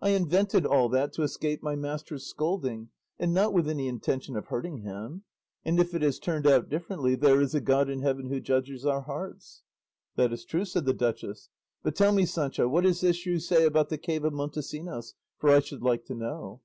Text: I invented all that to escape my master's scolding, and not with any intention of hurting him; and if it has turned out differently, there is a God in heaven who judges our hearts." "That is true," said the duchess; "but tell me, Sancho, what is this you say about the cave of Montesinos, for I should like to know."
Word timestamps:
I 0.00 0.08
invented 0.08 0.64
all 0.64 0.88
that 0.88 1.12
to 1.12 1.22
escape 1.22 1.62
my 1.62 1.76
master's 1.76 2.24
scolding, 2.24 2.88
and 3.18 3.34
not 3.34 3.52
with 3.52 3.68
any 3.68 3.88
intention 3.88 4.34
of 4.34 4.46
hurting 4.46 4.78
him; 4.78 5.24
and 5.66 5.78
if 5.78 5.92
it 5.92 6.00
has 6.00 6.18
turned 6.18 6.46
out 6.46 6.70
differently, 6.70 7.14
there 7.14 7.42
is 7.42 7.54
a 7.54 7.60
God 7.60 7.90
in 7.90 8.00
heaven 8.00 8.30
who 8.30 8.40
judges 8.40 8.86
our 8.86 9.02
hearts." 9.02 9.64
"That 10.14 10.32
is 10.32 10.46
true," 10.46 10.64
said 10.64 10.86
the 10.86 10.94
duchess; 10.94 11.50
"but 11.82 11.94
tell 11.94 12.12
me, 12.12 12.24
Sancho, 12.24 12.68
what 12.68 12.86
is 12.86 13.02
this 13.02 13.26
you 13.26 13.38
say 13.38 13.66
about 13.66 13.90
the 13.90 13.98
cave 13.98 14.24
of 14.24 14.32
Montesinos, 14.32 15.14
for 15.36 15.50
I 15.50 15.60
should 15.60 15.82
like 15.82 16.06
to 16.06 16.14
know." 16.14 16.62